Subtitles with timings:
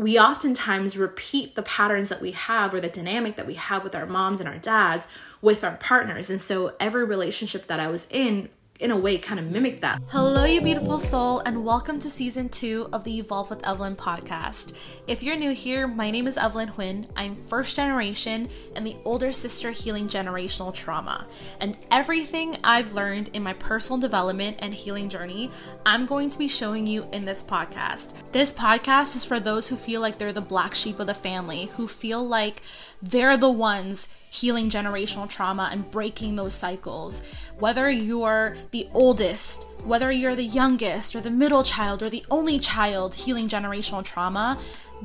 [0.00, 3.94] we oftentimes repeat the patterns that we have or the dynamic that we have with
[3.94, 5.06] our moms and our dads
[5.42, 6.30] with our partners.
[6.30, 8.48] And so every relationship that I was in
[8.80, 10.02] in a way kind of mimic that.
[10.08, 14.72] Hello, you beautiful soul, and welcome to season two of the Evolve with Evelyn podcast.
[15.06, 17.06] If you're new here, my name is Evelyn Huynh.
[17.14, 21.26] I'm first generation and the older sister healing generational trauma.
[21.60, 25.50] And everything I've learned in my personal development and healing journey,
[25.84, 28.12] I'm going to be showing you in this podcast.
[28.32, 31.66] This podcast is for those who feel like they're the black sheep of the family,
[31.76, 32.62] who feel like
[33.02, 37.20] they're the ones healing generational trauma and breaking those cycles.
[37.58, 42.58] Whether you're the oldest, whether you're the youngest, or the middle child, or the only
[42.58, 44.58] child healing generational trauma,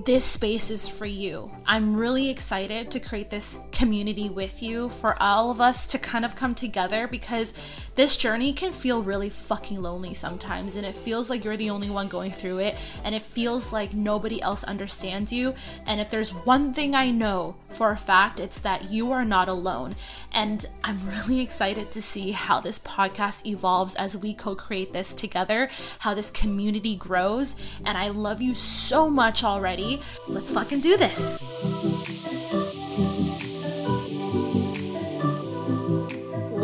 [0.03, 1.49] this space is for you.
[1.65, 6.25] I'm really excited to create this community with you for all of us to kind
[6.25, 7.53] of come together because
[7.95, 11.89] this journey can feel really fucking lonely sometimes and it feels like you're the only
[11.89, 15.55] one going through it and it feels like nobody else understands you.
[15.85, 19.47] And if there's one thing I know for a fact, it's that you are not
[19.47, 19.95] alone.
[20.33, 25.13] And I'm really excited to see how this podcast evolves as we co create this
[25.13, 25.69] together,
[25.99, 27.55] how this community grows.
[27.85, 29.84] And I love you so much already.
[30.27, 31.41] Let's fucking do this.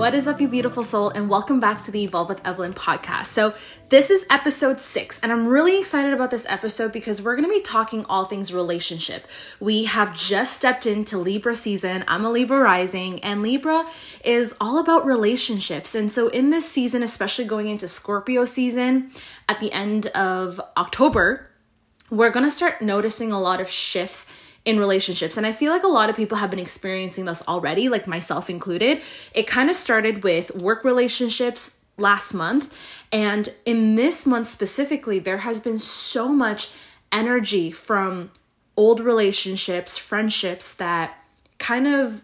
[0.01, 3.27] What is up, you beautiful soul, and welcome back to the Evolve with Evelyn podcast.
[3.27, 3.53] So,
[3.89, 7.53] this is episode six, and I'm really excited about this episode because we're going to
[7.53, 9.27] be talking all things relationship.
[9.59, 12.03] We have just stepped into Libra season.
[12.07, 13.85] I'm a Libra rising, and Libra
[14.25, 15.93] is all about relationships.
[15.93, 19.11] And so, in this season, especially going into Scorpio season
[19.47, 21.50] at the end of October,
[22.11, 24.31] we're going to start noticing a lot of shifts
[24.63, 25.37] in relationships.
[25.37, 28.49] And I feel like a lot of people have been experiencing this already, like myself
[28.49, 29.01] included.
[29.33, 32.77] It kind of started with work relationships last month.
[33.11, 36.71] And in this month specifically, there has been so much
[37.11, 38.31] energy from
[38.77, 41.17] old relationships, friendships that
[41.57, 42.23] kind of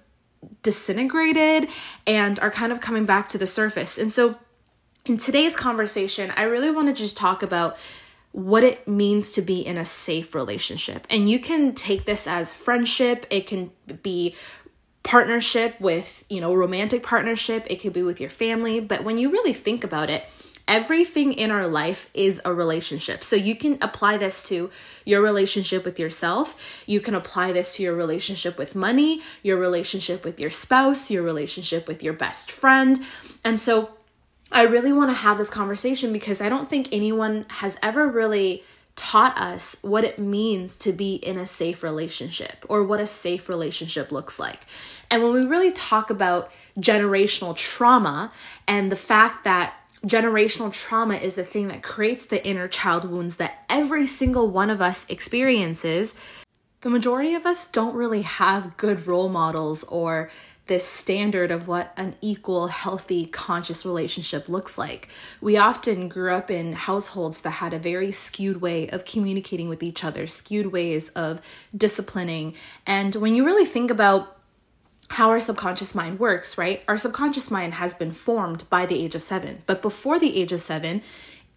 [0.62, 1.70] disintegrated
[2.06, 3.97] and are kind of coming back to the surface.
[3.97, 4.36] And so
[5.06, 7.78] in today's conversation, I really want to just talk about
[8.38, 11.08] what it means to be in a safe relationship.
[11.09, 13.72] And you can take this as friendship, it can
[14.03, 14.36] be
[15.02, 19.31] partnership with, you know, romantic partnership, it could be with your family, but when you
[19.31, 20.24] really think about it,
[20.68, 23.24] everything in our life is a relationship.
[23.24, 24.70] So you can apply this to
[25.03, 26.84] your relationship with yourself.
[26.86, 31.24] You can apply this to your relationship with money, your relationship with your spouse, your
[31.24, 33.00] relationship with your best friend.
[33.44, 33.97] And so
[34.52, 38.63] I really want to have this conversation because I don't think anyone has ever really
[38.96, 43.47] taught us what it means to be in a safe relationship or what a safe
[43.47, 44.66] relationship looks like.
[45.12, 48.31] And when we really talk about generational trauma
[48.68, 49.75] and the fact that
[50.06, 54.69] generational trauma is the thing that creates the inner child wounds that every single one
[54.69, 56.16] of us experiences,
[56.81, 60.29] the majority of us don't really have good role models or
[60.67, 65.09] this standard of what an equal, healthy, conscious relationship looks like.
[65.41, 69.83] We often grew up in households that had a very skewed way of communicating with
[69.83, 71.41] each other, skewed ways of
[71.75, 72.55] disciplining.
[72.85, 74.38] And when you really think about
[75.09, 76.84] how our subconscious mind works, right?
[76.88, 79.63] Our subconscious mind has been formed by the age of seven.
[79.66, 81.01] But before the age of seven,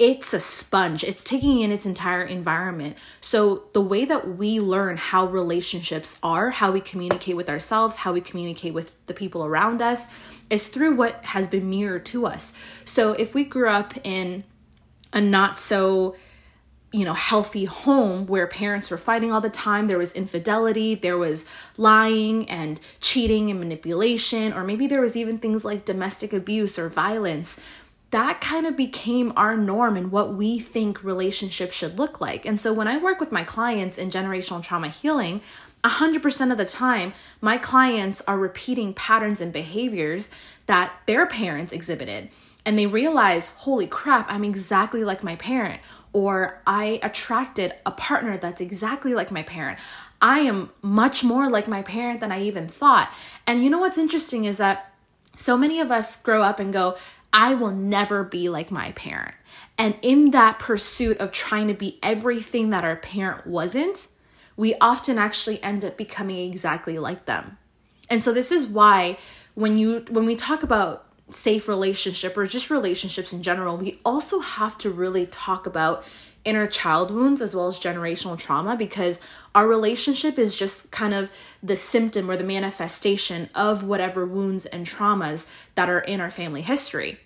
[0.01, 1.05] it's a sponge.
[1.05, 2.97] It's taking in its entire environment.
[3.21, 8.15] So, the way that we learn how relationships are, how we communicate with ourselves, how
[8.15, 10.09] we communicate with the people around us,
[10.49, 12.55] is through what has been mirrored to us.
[12.87, 14.45] So, if we grew up in
[15.13, 16.17] a not so
[16.93, 21.17] you know healthy home where parents were fighting all the time there was infidelity there
[21.17, 21.47] was
[21.77, 26.89] lying and cheating and manipulation or maybe there was even things like domestic abuse or
[26.89, 27.61] violence
[28.11, 32.45] that kind of became our norm and what we think relationships should look like.
[32.45, 35.41] And so when I work with my clients in generational trauma healing,
[35.85, 40.31] 100% of the time, my clients are repeating patterns and behaviors
[40.67, 42.31] that their parents exhibited.
[42.67, 45.81] And they realize, holy crap, I'm exactly like my parent.
[46.13, 49.79] Or I attracted a partner that's exactly like my parent.
[50.21, 53.11] I am much more like my parent than I even thought.
[53.47, 54.93] And you know what's interesting is that
[55.35, 56.99] so many of us grow up and go,
[57.33, 59.35] I will never be like my parent.
[59.79, 64.09] And in that pursuit of trying to be everything that our parent wasn't,
[64.57, 67.57] we often actually end up becoming exactly like them.
[68.09, 69.17] And so this is why
[69.55, 74.41] when you when we talk about safe relationship or just relationships in general, we also
[74.41, 76.05] have to really talk about
[76.45, 79.21] inner child wounds as well as generational trauma because
[79.55, 81.31] our relationship is just kind of
[81.63, 86.63] the symptom or the manifestation of whatever wounds and traumas that are in our family
[86.63, 87.19] history.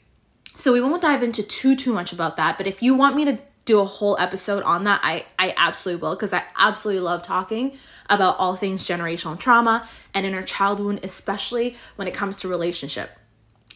[0.57, 3.25] So we won't dive into too too much about that, but if you want me
[3.25, 7.23] to do a whole episode on that, I I absolutely will because I absolutely love
[7.23, 7.77] talking
[8.11, 13.11] about all things generational trauma and inner child wound, especially when it comes to relationship.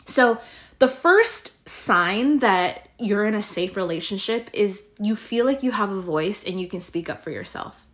[0.07, 0.41] So,
[0.79, 5.91] the first sign that you're in a safe relationship is you feel like you have
[5.91, 7.87] a voice and you can speak up for yourself.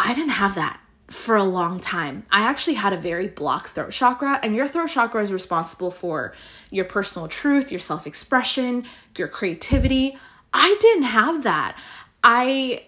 [0.00, 2.26] I didn't have that for a long time.
[2.30, 6.34] I actually had a very blocked throat chakra, and your throat chakra is responsible for
[6.70, 8.84] your personal truth, your self expression,
[9.16, 10.18] your creativity.
[10.52, 11.78] I didn't have that.
[12.22, 12.84] I,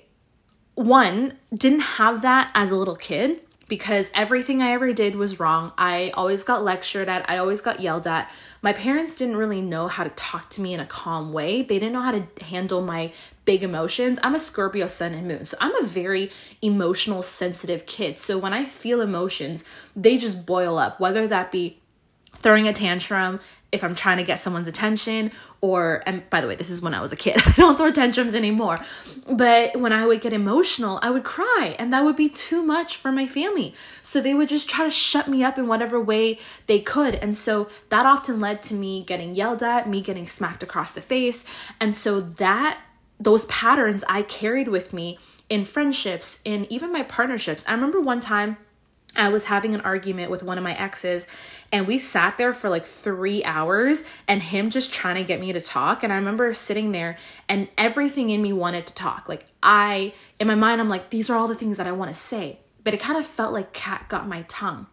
[0.74, 3.40] one, didn't have that as a little kid
[3.70, 5.72] because everything I ever did was wrong.
[5.78, 8.31] I always got lectured at, I always got yelled at.
[8.61, 11.62] My parents didn't really know how to talk to me in a calm way.
[11.62, 13.12] They didn't know how to handle my
[13.46, 14.19] big emotions.
[14.22, 16.31] I'm a Scorpio sun and moon, so I'm a very
[16.61, 18.19] emotional, sensitive kid.
[18.19, 19.64] So when I feel emotions,
[19.96, 21.81] they just boil up, whether that be
[22.38, 23.38] throwing a tantrum,
[23.72, 25.31] if I'm trying to get someone's attention,
[25.61, 27.37] or, and by the way, this is when I was a kid.
[27.46, 28.78] I don't throw tantrums anymore.
[29.28, 32.96] But when I would get emotional, I would cry, and that would be too much
[32.96, 33.75] for my family.
[34.02, 37.14] So they would just try to shut me up in whatever way they could.
[37.17, 41.00] And so that often led to me getting yelled at, me getting smacked across the
[41.00, 41.44] face.
[41.78, 42.81] And so that,
[43.19, 45.19] those patterns I carried with me
[45.49, 47.64] in friendships, in even my partnerships.
[47.69, 48.56] I remember one time,
[49.16, 51.26] I was having an argument with one of my exes,
[51.72, 55.52] and we sat there for like three hours and him just trying to get me
[55.52, 56.02] to talk.
[56.02, 57.18] And I remember sitting there,
[57.48, 59.28] and everything in me wanted to talk.
[59.28, 62.10] Like, I, in my mind, I'm like, these are all the things that I want
[62.10, 62.60] to say.
[62.82, 64.86] But it kind of felt like cat got my tongue.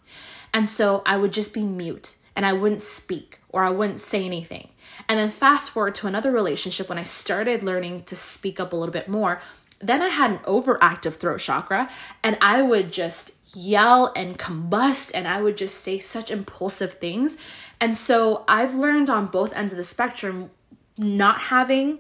[0.54, 4.26] And so I would just be mute and I wouldn't speak or I wouldn't say
[4.26, 4.70] anything.
[5.08, 8.76] And then fast forward to another relationship when I started learning to speak up a
[8.76, 9.42] little bit more.
[9.80, 11.90] Then I had an overactive throat chakra
[12.24, 17.38] and I would just yell and combust and I would just say such impulsive things.
[17.82, 20.52] And so I've learned on both ends of the spectrum
[20.96, 21.98] not having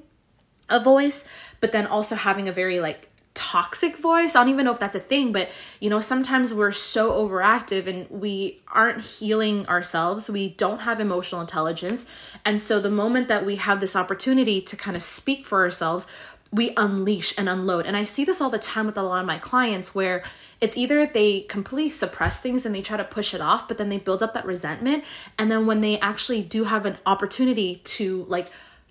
[0.69, 1.25] a voice,
[1.59, 4.35] but then also having a very like toxic voice.
[4.35, 5.49] I don't even know if that's a thing, but
[5.79, 10.29] you know, sometimes we're so overactive and we aren't healing ourselves.
[10.29, 12.05] We don't have emotional intelligence.
[12.45, 16.05] And so the moment that we have this opportunity to kind of speak for ourselves,
[16.51, 17.87] we unleash and unload.
[17.87, 20.23] And I see this all the time with a lot of my clients where
[20.59, 23.89] it's either they completely suppress things and they try to push it off, but then
[23.89, 25.03] they build up that resentment.
[25.37, 28.49] And then when they actually do have an opportunity to like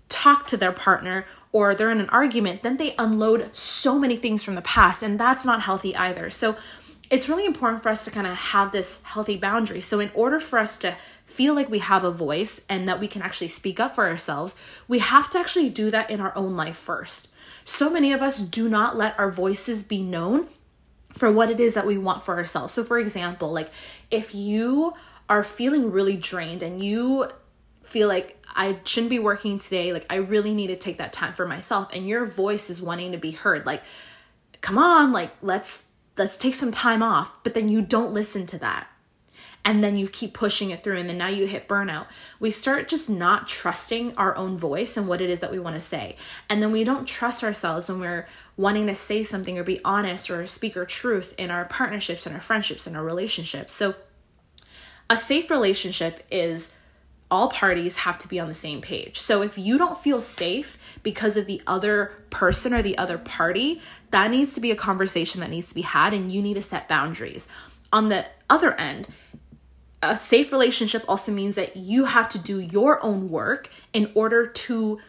[0.09, 4.43] talk to their partner or they're in an argument, then they unload so many things
[4.43, 5.03] from the past.
[5.03, 6.31] And that's not healthy either.
[6.31, 6.57] So
[7.11, 9.81] it's really important for us to kind of have this healthy boundary.
[9.81, 13.07] So, in order for us to feel like we have a voice and that we
[13.07, 14.57] can actually speak up for ourselves,
[14.89, 17.29] we have to actually do that in our own life first.
[17.65, 20.49] So many of us do not let our voices be known
[21.17, 22.75] for what it is that we want for ourselves.
[22.75, 23.71] So, for example, like
[24.11, 24.95] if you
[25.29, 27.29] are feeling really drained and you
[27.83, 31.33] feel like I shouldn't be working today, like I really need to take that time
[31.33, 33.83] for myself, and your voice is wanting to be heard, like,
[34.61, 35.85] come on, like let's
[36.17, 38.87] let's take some time off, but then you don't listen to that
[39.67, 42.07] and then you keep pushing it through and then now you hit burnout
[42.41, 45.75] we start just not trusting our own voice and what it is that we want
[45.75, 46.17] to say
[46.49, 48.27] and then we don't trust ourselves when we're
[48.57, 52.35] wanting to say something or be honest or speak our truth in our partnerships and
[52.35, 53.95] our friendships and our relationships so
[55.11, 56.73] a safe relationship is
[57.31, 59.19] all parties have to be on the same page.
[59.19, 63.81] So if you don't feel safe because of the other person or the other party,
[64.11, 66.63] that needs to be a conversation that needs to be had and you need to
[66.63, 67.49] set boundaries.
[67.93, 69.09] On the other end,
[70.11, 74.47] a safe relationship also means that you have to do your own work in order
[74.47, 75.01] to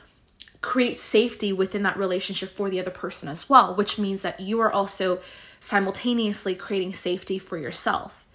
[0.61, 4.59] create safety within that relationship for the other person as well, which means that you
[4.59, 5.19] are also
[5.59, 8.25] simultaneously creating safety for yourself.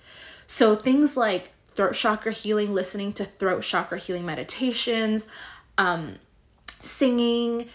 [0.46, 5.26] So things like throat chakra healing, listening to throat chakra healing meditations,
[5.78, 6.16] um,
[6.80, 7.68] singing,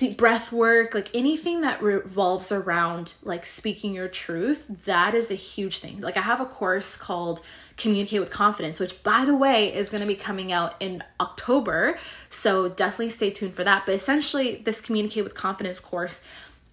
[0.00, 5.34] deep breath work, like anything that revolves around like speaking your truth, that is a
[5.34, 6.00] huge thing.
[6.00, 7.42] Like I have a course called
[7.76, 11.98] Communicate with Confidence, which by the way is going to be coming out in October.
[12.30, 13.84] So definitely stay tuned for that.
[13.84, 16.24] But essentially, this Communicate with Confidence course,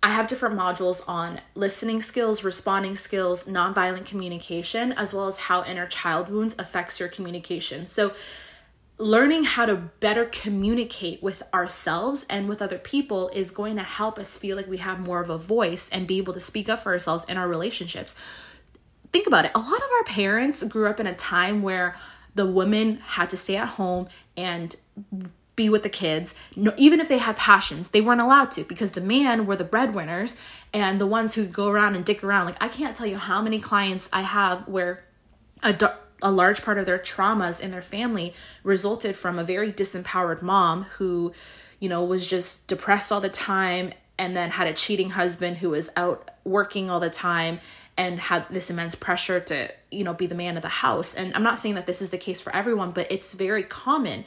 [0.01, 5.65] I have different modules on listening skills, responding skills, nonviolent communication, as well as how
[5.65, 7.88] inner child wounds affects your communication.
[7.88, 8.13] So
[9.00, 14.18] learning how to better communicate with ourselves and with other people is going to help
[14.18, 16.80] us feel like we have more of a voice and be able to speak up
[16.80, 18.16] for ourselves in our relationships.
[19.12, 19.51] Think about it.
[19.54, 21.96] A lot of our parents grew up in a time where
[22.34, 24.75] the women had to stay at home and
[25.56, 26.36] be with the kids.
[26.56, 29.63] No, even if they had passions, they weren't allowed to because the man were the
[29.63, 30.38] breadwinners
[30.74, 32.46] and the ones who go around and dick around.
[32.46, 35.04] Like I can't tell you how many clients I have where
[35.63, 35.74] a
[36.21, 38.33] a large part of their traumas in their family
[38.63, 41.31] resulted from a very disempowered mom who
[41.79, 45.69] you know, was just depressed all the time and then had a cheating husband who
[45.69, 47.59] was out working all the time
[47.97, 51.13] and had this immense pressure to, you know, be the man of the house.
[51.13, 54.25] And I'm not saying that this is the case for everyone, but it's very common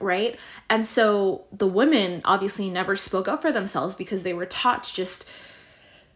[0.00, 0.36] right?
[0.68, 5.28] And so the women obviously never spoke up for themselves because they were taught just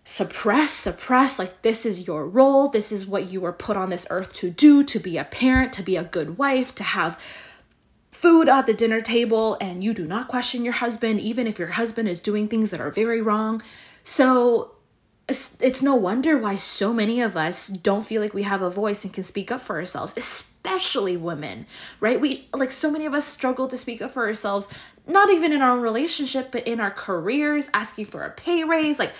[0.09, 4.07] suppress, suppress, like this is your role, this is what you were put on this
[4.09, 7.21] earth to do, to be a parent, to be a good wife, to have
[8.13, 11.73] food at the dinner table, and you do not question your husband, even if your
[11.73, 13.61] husband is doing things that are very wrong.
[14.05, 14.77] So
[15.29, 19.05] it's, no wonder why so many of us don't feel like we have a voice
[19.05, 21.67] and can speak up for ourselves, especially women,
[21.99, 22.21] right?
[22.21, 24.69] We like so many of us struggle to speak up for ourselves,
[25.09, 29.01] not even in our relationship, but in our careers, asking for a pay raise.
[29.01, 29.13] Like,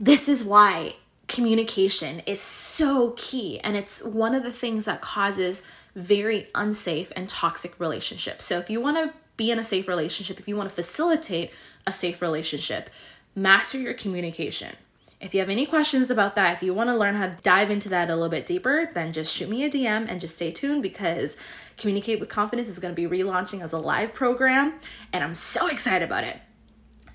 [0.00, 0.94] this is why
[1.28, 5.62] communication is so key, and it's one of the things that causes
[5.94, 8.44] very unsafe and toxic relationships.
[8.44, 11.52] So, if you want to be in a safe relationship, if you want to facilitate
[11.86, 12.90] a safe relationship,
[13.34, 14.74] master your communication.
[15.18, 17.70] If you have any questions about that, if you want to learn how to dive
[17.70, 20.52] into that a little bit deeper, then just shoot me a DM and just stay
[20.52, 21.36] tuned because
[21.78, 24.74] Communicate with Confidence is going to be relaunching as a live program,
[25.12, 26.38] and I'm so excited about it.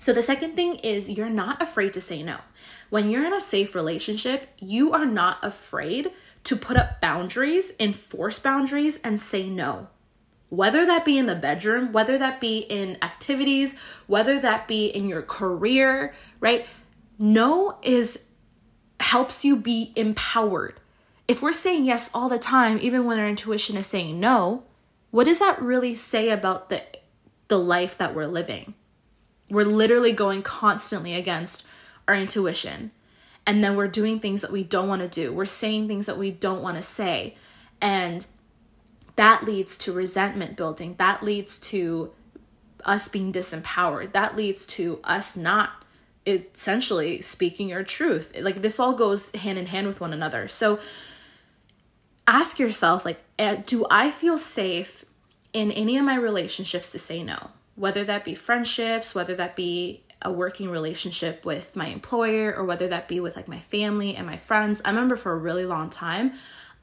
[0.02, 2.38] So, the second thing is you're not afraid to say no.
[2.90, 6.10] When you're in a safe relationship, you are not afraid
[6.42, 9.86] to put up boundaries, enforce boundaries, and say no
[10.48, 13.74] whether that be in the bedroom, whether that be in activities,
[14.06, 16.66] whether that be in your career, right?
[17.18, 18.18] No is
[19.00, 20.78] helps you be empowered.
[21.26, 24.64] If we're saying yes all the time, even when our intuition is saying no,
[25.10, 26.82] what does that really say about the
[27.46, 28.74] the life that we're living?
[29.52, 31.66] We're literally going constantly against
[32.08, 32.90] our intuition.
[33.46, 35.30] And then we're doing things that we don't want to do.
[35.30, 37.36] We're saying things that we don't want to say.
[37.78, 38.26] And
[39.16, 40.94] that leads to resentment building.
[40.96, 42.12] That leads to
[42.86, 44.12] us being disempowered.
[44.12, 45.84] That leads to us not
[46.26, 48.32] essentially speaking your truth.
[48.40, 50.48] Like this all goes hand in hand with one another.
[50.48, 50.80] So
[52.26, 55.04] ask yourself like eh, do I feel safe
[55.52, 57.50] in any of my relationships to say no?
[57.74, 62.86] Whether that be friendships, whether that be a working relationship with my employer or whether
[62.88, 64.80] that be with like my family and my friends.
[64.84, 66.32] I remember for a really long time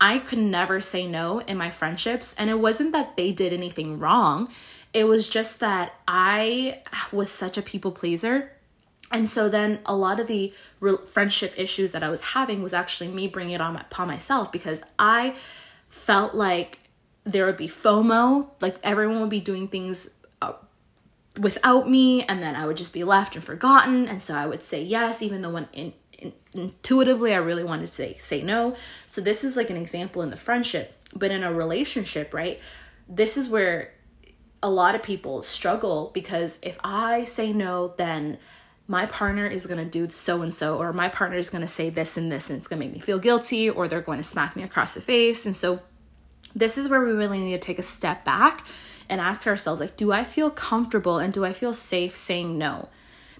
[0.01, 2.33] I could never say no in my friendships.
[2.37, 4.49] And it wasn't that they did anything wrong,
[4.93, 6.81] it was just that I
[7.11, 8.51] was such a people pleaser.
[9.11, 12.73] And so then a lot of the re- friendship issues that I was having was
[12.73, 15.35] actually me bringing it on upon myself because I
[15.89, 16.79] felt like
[17.23, 20.09] there would be FOMO, like everyone would be doing things
[21.39, 24.07] without me, and then I would just be left and forgotten.
[24.07, 25.93] And so I would say yes, even though when in,
[26.53, 28.75] intuitively I really wanted to say say no.
[29.05, 32.59] So this is like an example in the friendship, but in a relationship, right?
[33.07, 33.93] This is where
[34.61, 38.37] a lot of people struggle because if I say no, then
[38.87, 41.67] my partner is going to do so and so or my partner is going to
[41.67, 44.17] say this and this and it's going to make me feel guilty or they're going
[44.17, 45.45] to smack me across the face.
[45.45, 45.79] And so
[46.55, 48.65] this is where we really need to take a step back
[49.09, 52.89] and ask ourselves like do I feel comfortable and do I feel safe saying no?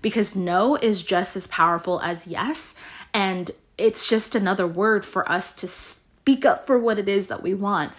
[0.01, 2.75] because no is just as powerful as yes.
[3.13, 7.43] And it's just another word for us to speak up for what it is that
[7.43, 7.91] we want.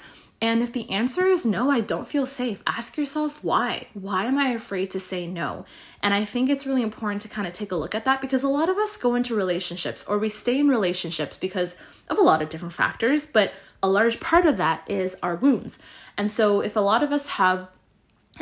[0.42, 3.88] And if the answer is no, I don't feel safe, ask yourself why.
[3.92, 5.66] Why am I afraid to say no?
[6.02, 8.42] And I think it's really important to kind of take a look at that because
[8.42, 11.76] a lot of us go into relationships or we stay in relationships because
[12.08, 15.78] of a lot of different factors, but a large part of that is our wounds.
[16.20, 17.66] And so if a lot of us have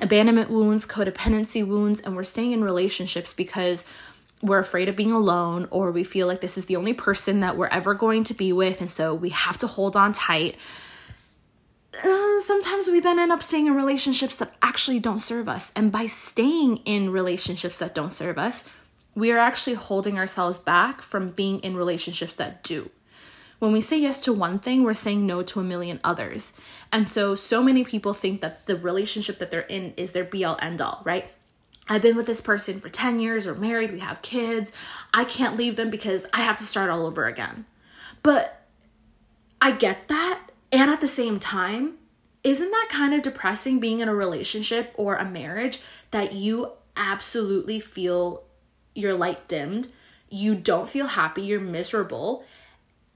[0.02, 3.85] abandonment wounds, codependency wounds, and we're staying in relationships because
[4.42, 7.56] we're afraid of being alone or we feel like this is the only person that
[7.56, 10.56] we're ever going to be with, and so we have to hold on tight.
[12.04, 15.70] Uh, sometimes we then end up staying in relationships that actually don't serve us.
[15.76, 18.68] And by staying in relationships that don't serve us,
[19.14, 22.90] we are actually holding ourselves back from being in relationships that do.
[23.58, 26.52] When we say yes to one thing, we're saying no to a million others.
[26.92, 30.44] And so, so many people think that the relationship that they're in is their be
[30.44, 31.26] all end all, right?
[31.88, 34.72] I've been with this person for 10 years, we're married, we have kids.
[35.12, 37.64] I can't leave them because I have to start all over again.
[38.22, 38.62] But
[39.60, 40.42] I get that.
[40.70, 41.94] And at the same time,
[42.44, 47.80] isn't that kind of depressing being in a relationship or a marriage that you absolutely
[47.80, 48.44] feel
[48.94, 49.88] your light dimmed?
[50.28, 52.44] You don't feel happy, you're miserable,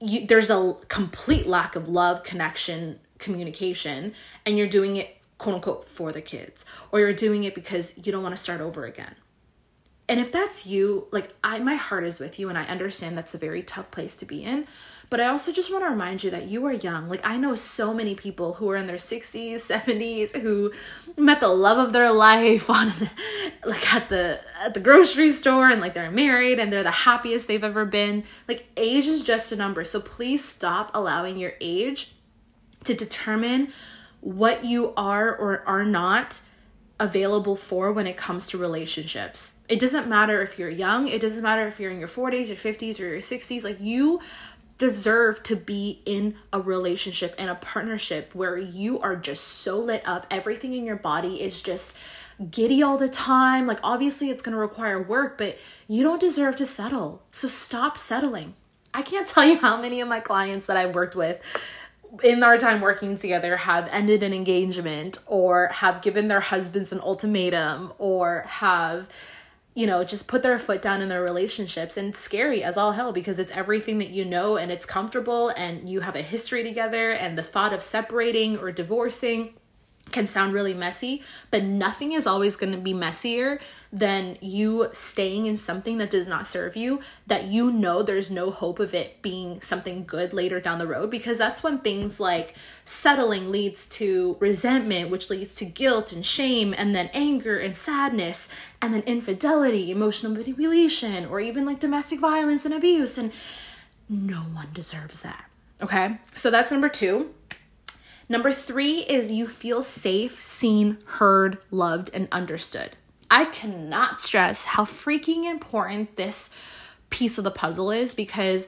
[0.03, 4.13] you, there's a complete lack of love, connection, communication,
[4.45, 8.11] and you're doing it quote unquote for the kids, or you're doing it because you
[8.11, 9.15] don't want to start over again.
[10.13, 13.33] And if that's you, like I my heart is with you and I understand that's
[13.33, 14.67] a very tough place to be in.
[15.09, 17.09] But I also just want to remind you that you are young.
[17.09, 20.71] Like I know so many people who are in their 60s, 70s who
[21.17, 22.93] met the love of their life on
[23.65, 27.47] like at the at the grocery store and like they're married and they're the happiest
[27.47, 28.23] they've ever been.
[28.47, 29.83] Like age is just a number.
[29.83, 32.13] So please stop allowing your age
[32.83, 33.69] to determine
[34.21, 36.41] what you are or are not
[36.99, 39.55] available for when it comes to relationships.
[39.73, 42.57] It doesn't matter if you're young, it doesn't matter if you're in your 40s, your
[42.57, 43.63] 50s, or your 60s.
[43.63, 44.19] Like, you
[44.77, 50.03] deserve to be in a relationship and a partnership where you are just so lit
[50.05, 50.27] up.
[50.29, 51.97] Everything in your body is just
[52.51, 53.65] giddy all the time.
[53.65, 57.23] Like, obviously, it's going to require work, but you don't deserve to settle.
[57.31, 58.53] So, stop settling.
[58.93, 61.41] I can't tell you how many of my clients that I've worked with
[62.23, 66.99] in our time working together have ended an engagement or have given their husbands an
[66.99, 69.09] ultimatum or have
[69.73, 73.11] you know just put their foot down in their relationships and scary as all hell
[73.11, 77.11] because it's everything that you know and it's comfortable and you have a history together
[77.11, 79.53] and the thought of separating or divorcing
[80.13, 83.59] can sound really messy, but nothing is always going to be messier
[83.91, 88.49] than you staying in something that does not serve you, that you know there's no
[88.49, 92.55] hope of it being something good later down the road, because that's when things like
[92.85, 98.49] settling leads to resentment, which leads to guilt and shame, and then anger and sadness,
[98.81, 103.17] and then infidelity, emotional manipulation, or even like domestic violence and abuse.
[103.17, 103.31] And
[104.07, 105.49] no one deserves that.
[105.81, 107.33] Okay, so that's number two.
[108.29, 112.95] Number three is you feel safe, seen, heard, loved, and understood.
[113.29, 116.49] I cannot stress how freaking important this
[117.09, 118.67] piece of the puzzle is because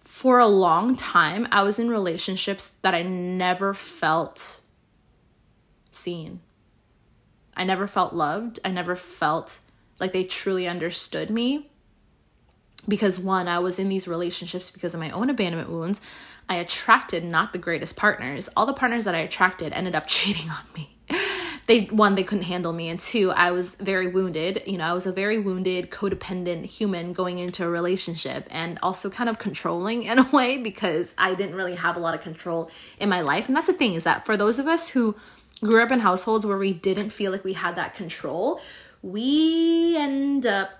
[0.00, 4.60] for a long time I was in relationships that I never felt
[5.90, 6.40] seen.
[7.56, 8.60] I never felt loved.
[8.64, 9.58] I never felt
[9.98, 11.68] like they truly understood me
[12.86, 16.00] because one, I was in these relationships because of my own abandonment wounds.
[16.48, 18.48] I attracted not the greatest partners.
[18.56, 20.94] All the partners that I attracted ended up cheating on me.
[21.66, 24.62] They one they couldn't handle me and two I was very wounded.
[24.66, 29.10] You know, I was a very wounded codependent human going into a relationship and also
[29.10, 32.70] kind of controlling in a way because I didn't really have a lot of control
[32.98, 33.48] in my life.
[33.48, 35.14] And that's the thing is that for those of us who
[35.60, 38.62] grew up in households where we didn't feel like we had that control,
[39.02, 40.70] we end up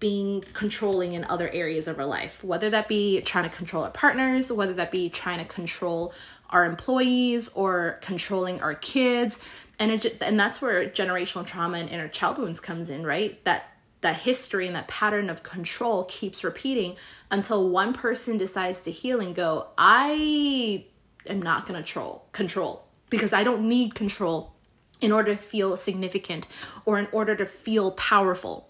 [0.00, 3.90] being controlling in other areas of our life, whether that be trying to control our
[3.90, 6.12] partners, whether that be trying to control
[6.50, 9.40] our employees or controlling our kids.
[9.78, 13.42] And it and that's where generational trauma and inner child wounds comes in, right?
[13.44, 13.66] That
[14.00, 16.96] that history and that pattern of control keeps repeating
[17.30, 20.86] until one person decides to heal and go, I
[21.26, 24.54] am not going to control control because I don't need control
[25.00, 26.46] in order to feel significant
[26.84, 28.68] or in order to feel powerful.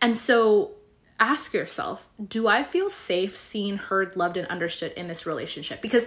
[0.00, 0.72] And so
[1.18, 5.80] ask yourself do I feel safe, seen, heard, loved, and understood in this relationship?
[5.80, 6.04] Because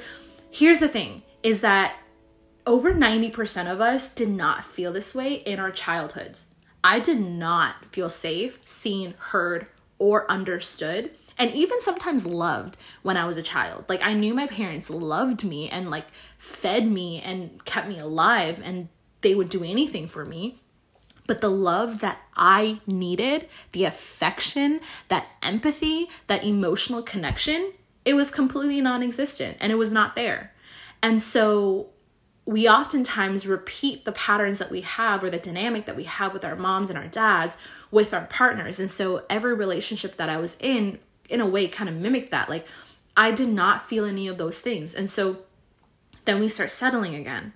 [0.51, 1.95] here's the thing is that
[2.67, 6.47] over 90% of us did not feel this way in our childhoods.
[6.83, 9.67] I did not feel safe, seen, heard,
[9.99, 13.85] or understood and even sometimes loved when I was a child.
[13.89, 16.05] Like I knew my parents loved me and like
[16.37, 18.89] fed me and kept me alive and
[19.25, 20.61] they would do anything for me.
[21.25, 27.73] But the love that I needed, the affection, that empathy, that emotional connection,
[28.05, 30.53] it was completely non existent and it was not there.
[31.01, 31.87] And so
[32.45, 36.45] we oftentimes repeat the patterns that we have or the dynamic that we have with
[36.45, 37.57] our moms and our dads
[37.89, 38.79] with our partners.
[38.79, 42.47] And so every relationship that I was in, in a way, kind of mimicked that.
[42.47, 42.67] Like
[43.17, 44.93] I did not feel any of those things.
[44.93, 45.39] And so
[46.25, 47.53] then we start settling again.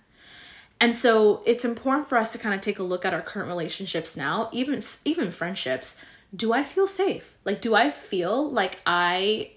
[0.81, 3.49] And so it's important for us to kind of take a look at our current
[3.49, 5.97] relationships now, even even friendships.
[6.33, 7.37] Do I feel safe?
[7.43, 9.51] Like do I feel like I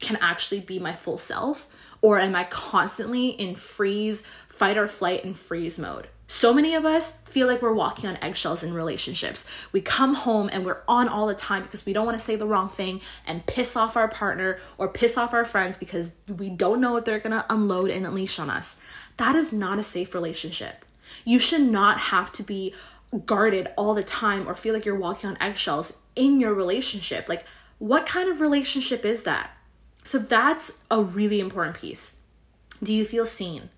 [0.00, 1.68] can actually be my full self
[2.02, 6.08] or am I constantly in freeze, fight or flight and freeze mode?
[6.26, 9.44] So many of us feel like we're walking on eggshells in relationships.
[9.70, 12.36] We come home and we're on all the time because we don't want to say
[12.36, 16.48] the wrong thing and piss off our partner or piss off our friends because we
[16.48, 18.76] don't know if they're going to unload and unleash on us.
[19.16, 20.84] That is not a safe relationship.
[21.24, 22.74] You should not have to be
[23.26, 27.28] guarded all the time or feel like you're walking on eggshells in your relationship.
[27.28, 27.44] Like,
[27.78, 29.50] what kind of relationship is that?
[30.04, 32.16] So, that's a really important piece.
[32.82, 33.70] Do you feel seen?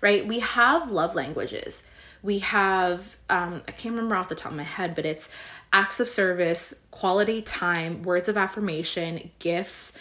[0.00, 0.26] Right?
[0.26, 1.84] We have love languages.
[2.22, 5.28] We have, um, I can't remember off the top of my head, but it's
[5.72, 9.92] acts of service, quality time, words of affirmation, gifts,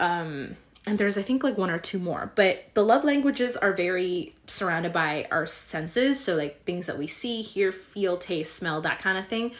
[0.00, 0.56] um,
[0.88, 4.34] and there's I think like one or two more, but the love languages are very
[4.46, 8.98] surrounded by our senses, so like things that we see, hear, feel, taste, smell, that
[8.98, 9.52] kind of thing.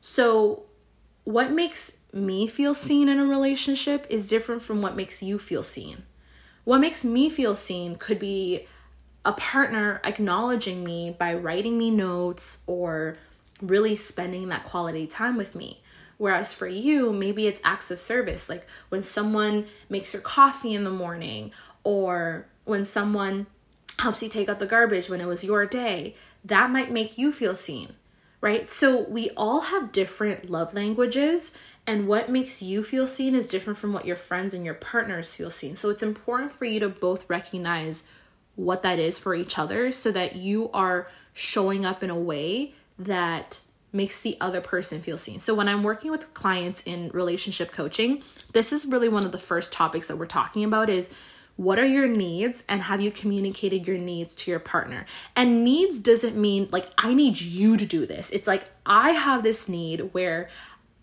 [0.00, 0.64] So
[1.22, 5.62] what makes me feel seen in a relationship is different from what makes you feel
[5.62, 6.02] seen.
[6.64, 8.66] What makes me feel seen could be
[9.24, 13.16] a partner acknowledging me by writing me notes or
[13.62, 15.83] really spending that quality time with me.
[16.18, 20.84] Whereas for you, maybe it's acts of service, like when someone makes your coffee in
[20.84, 23.46] the morning or when someone
[23.98, 26.14] helps you take out the garbage when it was your day.
[26.44, 27.94] That might make you feel seen,
[28.40, 28.68] right?
[28.68, 31.52] So we all have different love languages,
[31.86, 35.34] and what makes you feel seen is different from what your friends and your partners
[35.34, 35.76] feel seen.
[35.76, 38.04] So it's important for you to both recognize
[38.56, 42.72] what that is for each other so that you are showing up in a way
[42.98, 43.60] that
[43.94, 45.40] makes the other person feel seen.
[45.40, 49.38] So when I'm working with clients in relationship coaching, this is really one of the
[49.38, 51.10] first topics that we're talking about is
[51.56, 55.06] what are your needs and have you communicated your needs to your partner?
[55.36, 58.30] And needs doesn't mean like I need you to do this.
[58.30, 60.48] It's like I have this need where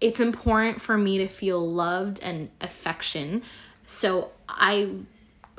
[0.02, 3.44] it's important for me to feel loved and affection.
[3.86, 4.90] So I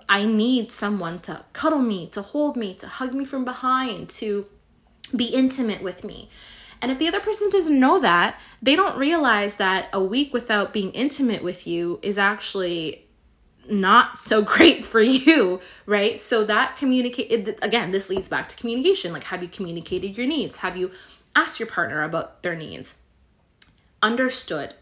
[0.08, 4.46] I need someone to cuddle me, to hold me, to hug me from behind, to
[5.16, 6.28] be intimate with me.
[6.82, 10.72] And if the other person doesn't know that, they don't realize that a week without
[10.72, 13.06] being intimate with you is actually
[13.70, 16.18] not so great for you, right?
[16.18, 19.12] So that communicate again, this leads back to communication.
[19.12, 20.58] Like have you communicated your needs?
[20.58, 20.90] Have you
[21.36, 22.98] asked your partner about their needs?
[24.02, 24.74] Understood.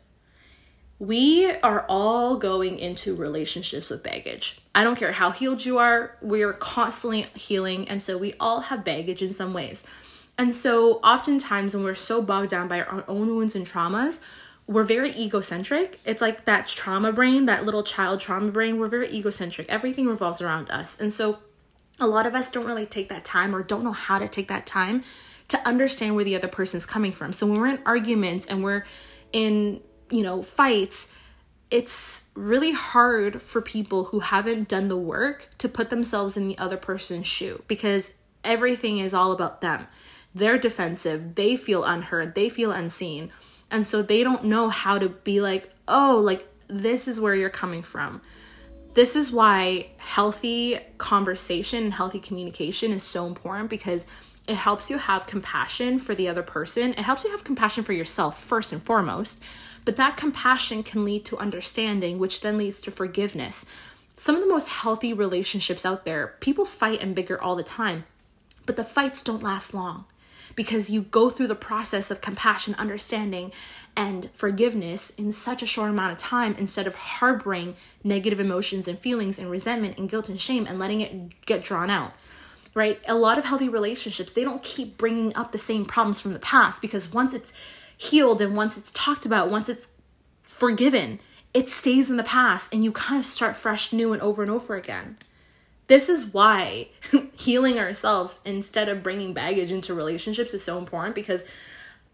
[0.98, 4.60] We are all going into relationships with baggage.
[4.74, 7.88] I don't care how healed you are, we are constantly healing.
[7.88, 9.86] And so we all have baggage in some ways.
[10.40, 14.20] And so oftentimes when we're so bogged down by our own wounds and traumas,
[14.66, 15.98] we're very egocentric.
[16.06, 18.78] It's like that trauma brain, that little child trauma brain.
[18.78, 19.68] We're very egocentric.
[19.68, 20.98] Everything revolves around us.
[20.98, 21.40] And so
[21.98, 24.48] a lot of us don't really take that time or don't know how to take
[24.48, 25.02] that time
[25.48, 27.34] to understand where the other person's coming from.
[27.34, 28.86] So when we're in arguments and we're
[29.34, 31.12] in, you know, fights,
[31.70, 36.56] it's really hard for people who haven't done the work to put themselves in the
[36.56, 39.86] other person's shoe because everything is all about them.
[40.34, 43.30] They're defensive, they feel unheard, they feel unseen.
[43.70, 47.50] And so they don't know how to be like, oh, like this is where you're
[47.50, 48.20] coming from.
[48.94, 54.06] This is why healthy conversation and healthy communication is so important because
[54.48, 56.90] it helps you have compassion for the other person.
[56.92, 59.42] It helps you have compassion for yourself first and foremost.
[59.84, 63.64] But that compassion can lead to understanding, which then leads to forgiveness.
[64.16, 68.04] Some of the most healthy relationships out there, people fight and bigger all the time,
[68.66, 70.04] but the fights don't last long
[70.54, 73.52] because you go through the process of compassion, understanding,
[73.96, 78.98] and forgiveness in such a short amount of time instead of harboring negative emotions and
[78.98, 82.12] feelings and resentment and guilt and shame and letting it get drawn out.
[82.72, 83.00] Right?
[83.08, 86.38] A lot of healthy relationships, they don't keep bringing up the same problems from the
[86.38, 87.52] past because once it's
[87.96, 89.88] healed and once it's talked about, once it's
[90.42, 91.18] forgiven,
[91.52, 94.50] it stays in the past and you kind of start fresh, new, and over and
[94.50, 95.16] over again.
[95.90, 96.86] This is why
[97.34, 101.44] healing ourselves instead of bringing baggage into relationships is so important because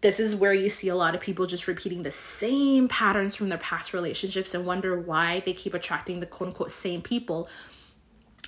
[0.01, 3.49] this is where you see a lot of people just repeating the same patterns from
[3.49, 7.47] their past relationships and wonder why they keep attracting the quote unquote same people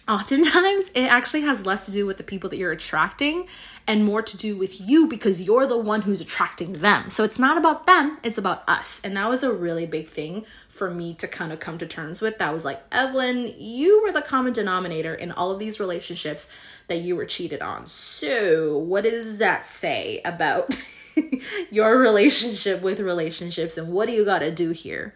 [0.09, 3.47] oftentimes it actually has less to do with the people that you're attracting
[3.87, 7.09] and more to do with you because you're the one who's attracting them.
[7.09, 9.01] So it's not about them, it's about us.
[9.03, 12.21] And that was a really big thing for me to kind of come to terms
[12.21, 12.37] with.
[12.37, 16.51] That was like, Evelyn, you were the common denominator in all of these relationships
[16.87, 17.85] that you were cheated on.
[17.85, 20.75] So, what does that say about
[21.71, 25.15] your relationship with relationships and what do you got to do here?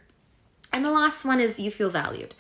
[0.72, 2.34] And the last one is you feel valued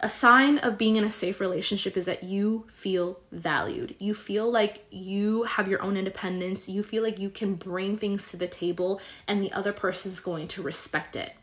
[0.00, 3.96] a sign of being in a safe relationship is that you feel valued.
[3.98, 6.68] You feel like you have your own independence.
[6.68, 10.20] You feel like you can bring things to the table and the other person is
[10.20, 11.34] going to respect it.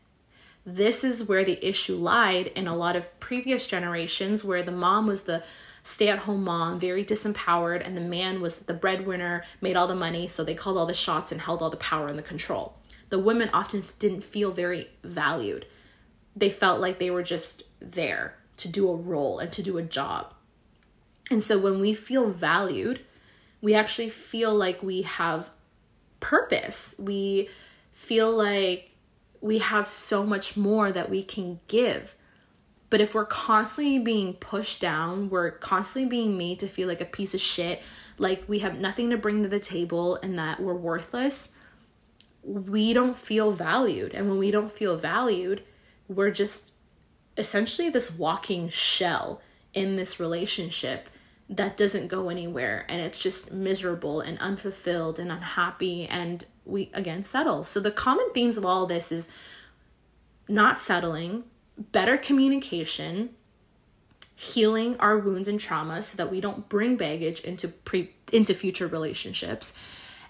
[0.65, 5.05] This is where the issue lied in a lot of previous generations where the mom
[5.05, 5.43] was the
[5.83, 9.93] stay at home mom, very disempowered, and the man was the breadwinner, made all the
[9.93, 12.75] money, so they called all the shots and held all the power and the control.
[13.09, 15.67] The women often didn't feel very valued.
[16.35, 19.83] They felt like they were just there to do a role and to do a
[19.83, 20.33] job.
[21.31, 23.01] And so when we feel valued,
[23.61, 25.49] we actually feel like we have
[26.19, 26.95] purpose.
[26.99, 27.49] We
[27.91, 28.95] feel like
[29.41, 32.15] we have so much more that we can give.
[32.89, 37.05] But if we're constantly being pushed down, we're constantly being made to feel like a
[37.05, 37.81] piece of shit,
[38.17, 41.49] like we have nothing to bring to the table and that we're worthless,
[42.43, 44.13] we don't feel valued.
[44.13, 45.63] And when we don't feel valued,
[46.07, 46.74] we're just
[47.37, 49.41] essentially this walking shell
[49.73, 51.09] in this relationship
[51.49, 57.23] that doesn't go anywhere and it's just miserable and unfulfilled and unhappy and we again
[57.23, 57.63] settle.
[57.63, 59.27] So the common themes of all this is
[60.47, 61.43] not settling,
[61.77, 63.29] better communication,
[64.35, 68.87] healing our wounds and traumas so that we don't bring baggage into pre into future
[68.87, 69.73] relationships.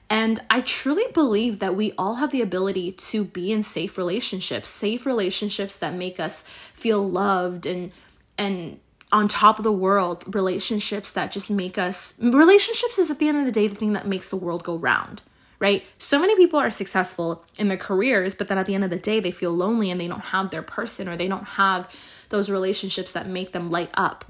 [0.10, 4.70] And I truly believe that we all have the ability to be in safe relationships,
[4.70, 7.92] safe relationships that make us feel loved and
[8.38, 8.80] and
[9.12, 13.38] on top of the world, relationships that just make us relationships is at the end
[13.38, 15.22] of the day the thing that makes the world go round
[15.60, 15.84] right?
[15.98, 19.00] So many people are successful in their careers, but then at the end of the
[19.00, 21.94] day, they feel lonely and they don't have their person or they don't have
[22.30, 24.26] those relationships that make them light up.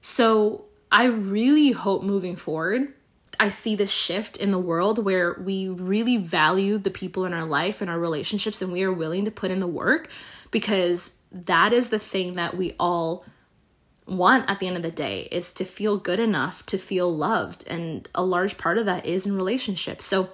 [0.00, 2.92] So I really hope moving forward,
[3.38, 7.44] I see this shift in the world where we really value the people in our
[7.44, 10.08] life and our relationships and we are willing to put in the work
[10.50, 13.24] because that is the thing that we all
[14.06, 17.64] want at the end of the day is to feel good enough to feel loved
[17.66, 20.04] and a large part of that is in relationships.
[20.04, 20.28] So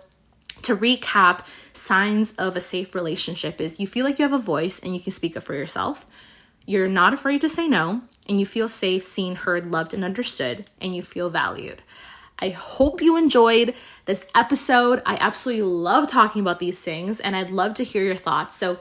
[0.63, 4.79] to recap, signs of a safe relationship is you feel like you have a voice
[4.79, 6.07] and you can speak up for yourself.
[6.67, 10.71] You're not afraid to say no, and you feel safe, seen, heard, loved, and understood,
[10.81, 11.83] and you feel valued.
[12.40, 13.74] I hope you enjoyed
[14.07, 15.03] this episode.
[15.05, 18.57] I absolutely love talking about these things, and I'd love to hear your thoughts.
[18.57, 18.81] So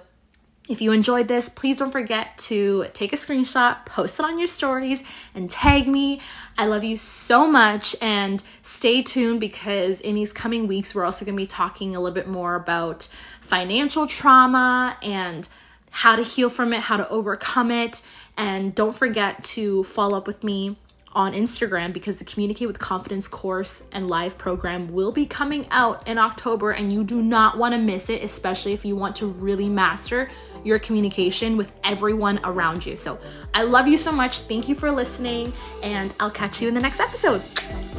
[0.70, 4.48] if you enjoyed this, please don't forget to take a screenshot, post it on your
[4.48, 6.22] stories, and tag me.
[6.58, 11.26] I love you so much, and stay tuned because in these coming weeks, we're also
[11.26, 13.08] going to be talking a little bit more about
[13.42, 15.50] financial trauma and
[15.92, 18.04] how to heal from it, how to overcome it.
[18.38, 20.78] And don't forget to follow up with me
[21.14, 26.08] on Instagram because the Communicate with Confidence course and live program will be coming out
[26.08, 29.28] in October, and you do not want to miss it, especially if you want to
[29.28, 30.30] really master
[30.64, 32.98] your communication with everyone around you.
[32.98, 33.18] So
[33.54, 34.40] I love you so much.
[34.40, 37.42] Thank you for listening, and I'll catch you in the next episode.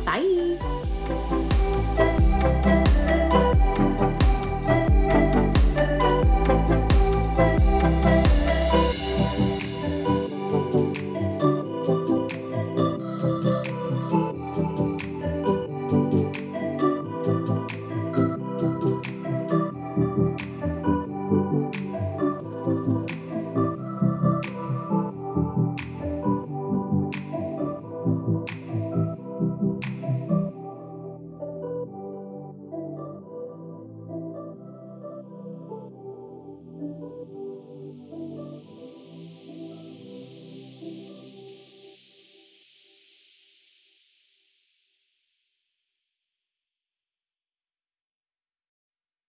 [0.04, 1.38] Bye.